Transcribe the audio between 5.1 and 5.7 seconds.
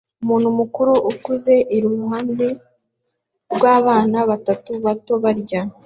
barya